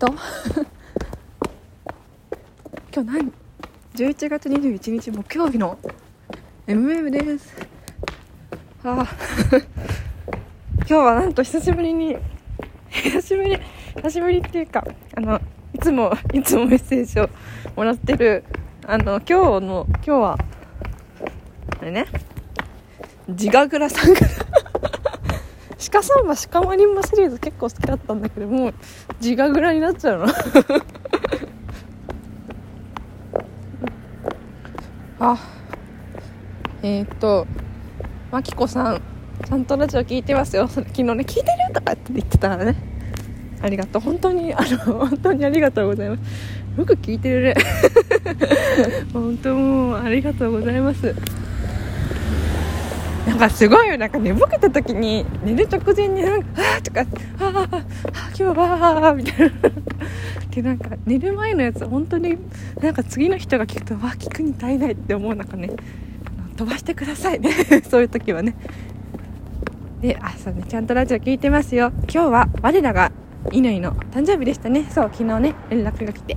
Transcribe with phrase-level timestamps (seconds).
[0.00, 0.08] と。
[2.92, 3.32] 今日何
[3.94, 5.78] ？11月21日木曜日の
[6.66, 7.54] MM です。
[8.82, 9.06] ああ。
[10.78, 12.16] 今日はなんと久しぶりに
[12.88, 13.58] 久しぶり
[13.96, 14.84] 久しぶりっていうか
[15.14, 15.38] あの
[15.74, 17.28] いつもいつもメッセージを
[17.76, 18.42] もらってる
[18.86, 20.38] あの今日の今日は
[21.80, 22.06] あれね
[23.28, 24.20] 自我倉さんが
[25.90, 28.74] 鹿さんは鹿マリンバシリーズ結構好きだったんだけどもう
[29.20, 30.26] 自我蔵になっちゃうの。
[35.22, 35.36] あ
[36.82, 37.46] えー、っと
[38.32, 39.02] まきこさん
[39.46, 40.68] ちゃんとラジオ聞いてますよ。
[40.68, 42.76] 昨日ね聞いてるとかって言ってたからね。
[43.62, 44.02] ありがとう。
[44.02, 46.20] 本当にあの本当にありがとうございます。
[46.78, 47.54] よく聞いてるね。
[49.12, 51.14] 本当もうありがとうございます
[53.30, 57.00] なんかすごいよなんか寝ぼけた時に寝る直前になんか「あー」とか
[57.38, 57.84] 「ああ
[58.36, 59.70] 今日は」みたいな。
[60.50, 62.36] でなんか寝る前のやつ本当に
[62.82, 65.70] なんか次の人が聞くとわ聞くに耐えないって思うなんかね
[66.56, 67.52] 飛ばしてくださいね。
[67.88, 68.56] そういう時はね。
[70.00, 71.92] であそうねちゃんとラジオ聞いてますよ。
[72.12, 73.12] 今日は我らが
[73.52, 74.86] 乾の誕生日でしたね。
[74.90, 76.36] そう昨日ね連絡が来て。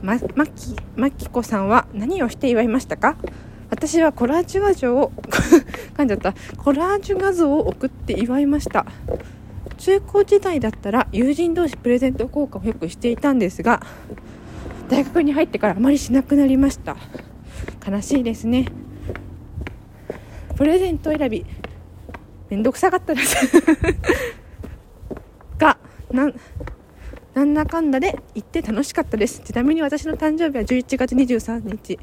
[0.00, 3.16] ままきまきこさんは何をして祝いましたか？
[3.86, 5.12] 私はコラージュ画像を
[5.94, 6.32] 噛んじゃった。
[6.56, 8.86] コラージュ画像を送って祝いました。
[9.76, 13.82] 中高時代だったら友人同士プレゼント交換をよくしていたんですが
[14.88, 16.96] 大学に入ってからあまりしなくなりました。
[17.86, 18.68] 悲しいですね。
[20.56, 21.44] プレゼント選び
[22.48, 23.36] めんどくさかったです。
[25.58, 25.76] が
[26.10, 26.34] なん
[27.34, 29.40] なんだかんだで行って楽しかったです。
[29.40, 31.98] ちなみに私の誕生日は11月23日。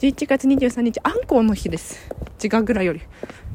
[0.00, 2.10] 11月23日あんこうの日です。
[2.38, 3.00] 時間ぐらいより。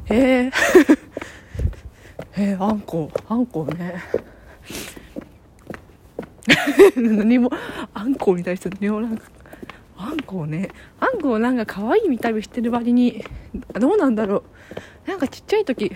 [0.05, 0.51] へえ
[2.41, 3.95] へえあんこあんこね。
[6.95, 7.51] 何も
[7.93, 9.25] あんこに対して何もなんか
[9.97, 10.69] あんこね。
[10.99, 13.23] あんこなんか可愛い見た目してる割に
[13.73, 14.43] どうなんだろ
[15.05, 15.09] う。
[15.09, 15.91] なんかちっちゃい時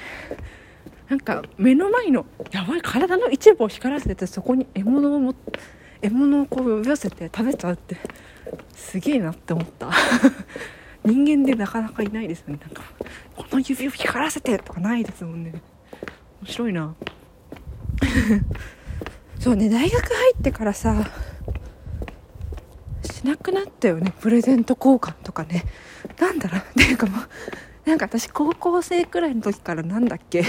[1.09, 5.35] なんか目の前のやばい体の一部を光らせててそこに獲物をも
[6.03, 7.97] 獲物をこう呼び寄せて食べちゃうって
[8.75, 9.89] すげえなって思った。
[11.05, 12.59] 人間でなかなかいないですよね。
[12.61, 12.83] なんか
[13.35, 15.53] この指を光らせてとかないですもんね。
[16.41, 16.93] 面白いな。
[19.39, 21.09] そうね大学入ってからさ
[23.03, 24.13] しなくなったよね。
[24.19, 25.63] プレゼント交換とかね。
[26.19, 26.61] なんだろう。
[26.71, 30.43] っていうかもうなんか私高校生くらいの時からなんだっけ。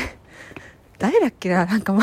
[0.99, 1.67] 誰だっけな。
[1.67, 2.03] なんかもう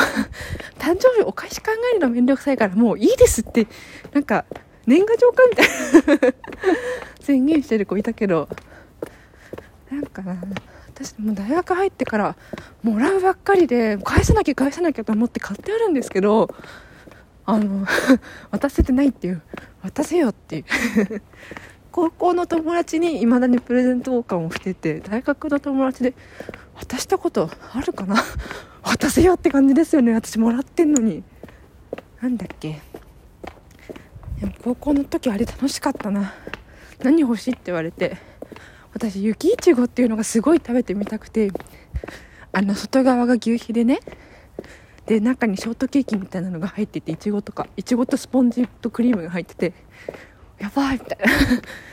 [0.81, 3.68] 誕生日お返し考えるのめんどくさいからもういいですって。
[4.14, 4.46] なんか
[4.88, 6.34] 年賀状かみたいな。
[7.22, 8.50] 宣言してる子いたけど。
[9.92, 10.36] なんかな。
[10.88, 12.36] 私もう大学入ってから
[12.81, 16.50] もらうばっかりで返さなきゃ返さなきゃと思って買ってあるんですけど。
[17.46, 17.86] あの
[18.50, 19.42] 渡せてないっていう。
[19.84, 21.22] 渡せよっていう。
[21.92, 26.13] 高校の友達にいまだにプレゼント交換をしてて大学の友達で
[26.81, 28.16] 渡したことあるかな？
[28.84, 30.14] 渡せよって感じですよね。
[30.14, 31.24] 私もらってんのに。
[32.22, 32.81] なんだっけ？
[34.40, 36.34] でも高校の時あれ楽しかったな。
[37.03, 38.18] 何欲しいって言われて。
[38.94, 41.52] 私雪いちごっていうのがすごい食べてみたくて。
[42.53, 44.00] あの外側が牛皮でね。
[45.06, 49.74] で中にショートケーキみたいなのが入ってていちごとかいちごとスポンジとクリームが入ってて。
[50.61, 51.17] やばいみたい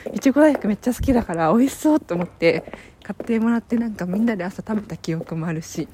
[0.05, 0.13] な。
[0.13, 2.65] いちご大福めっちゃ好きだから美味しそうと思って
[3.03, 5.89] 買ってもらってなんかみんなで朝食べた記憶もあるし。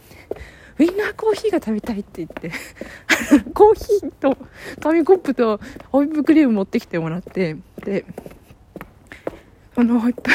[0.76, 2.50] ウィンナーコーヒーが食べたいって言って
[3.54, 4.36] コーヒーと
[4.80, 5.60] 紙コップと
[5.92, 8.04] ホイップクリーム持ってきてもらってで
[9.76, 10.32] あのホイップ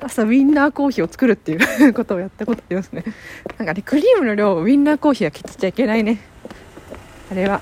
[0.00, 3.02] 朝ウィンナーコーヒーを作るっていうことをやったことありますね。
[3.58, 6.20] なんかねクリームの量ウィンナーコーヒーは切っちゃいけないね。
[7.32, 7.60] あれは。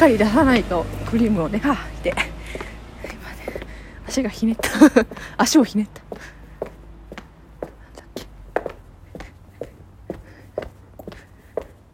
[0.00, 1.58] かり出さないとクリームをね。
[1.58, 2.26] はあって今ね
[4.08, 4.70] 足がひねった。
[5.36, 6.00] 足をひねった。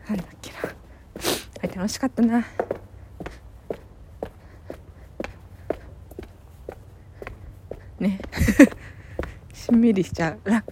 [0.09, 0.53] なんだっけ。
[0.53, 0.73] なは
[1.65, 2.45] い楽しかったな。
[7.99, 8.21] ね。
[9.53, 10.49] しんみりしちゃう。
[10.49, 10.65] な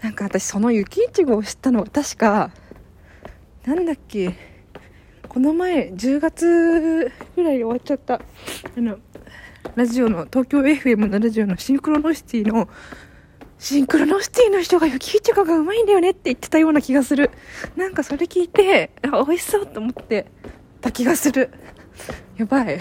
[0.00, 2.52] なんか私その雪いちごを知ったのは確か
[3.64, 4.51] なんだっけ
[5.32, 8.16] この前10月ぐらいで終わっちゃった。
[8.16, 8.20] あ
[8.76, 8.98] の
[9.74, 12.68] ラジオの東京 FM のラジオのシンクロノシティの
[13.58, 17.30] シンクロノシティの人が雪いちごがうまいんだよねって言ってたような気がする。
[17.76, 20.26] なんかそれ聞いてあ美味しそうと思って
[20.82, 21.50] た気がする。
[22.36, 22.78] やばい。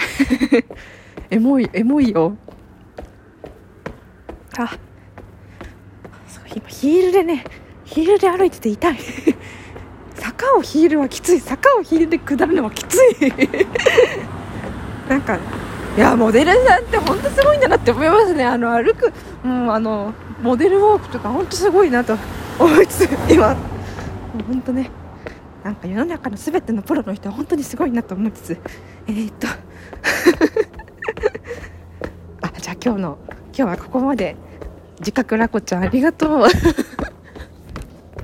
[1.32, 2.36] エモいエモいよ。
[4.58, 4.78] あ
[6.28, 7.46] そう今ヒールでね
[7.86, 8.98] ヒールで歩いてて痛い。
[10.42, 11.40] 坂を引いるはきつい。
[11.40, 13.00] 坂を引いて下るのはきつい。
[15.08, 15.38] なんか
[15.96, 18.44] いやモデルさんって本当すごいんだなって思いますね。
[18.44, 19.14] あの歩く、
[19.46, 22.18] うん、あのモデルウォークとか本当すごいなと
[22.58, 23.56] 思いつつ今
[24.48, 24.90] 本当ね
[25.64, 28.58] なんか世の中のすべてのプロの人は本当にすごいなと思いつつ
[29.08, 29.48] えー、っと
[32.48, 33.18] あじゃあ今日の
[33.56, 34.36] 今日はここまで。
[35.02, 36.46] 自覚ラコちゃんありがとう。